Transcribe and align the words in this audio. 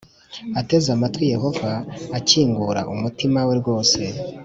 ateze 0.59 0.87
amatwi 0.95 1.23
Yehova 1.33 1.71
akingura 2.17 2.81
umutimai 2.93 3.45
we 3.47 3.55
rwose 3.61 4.01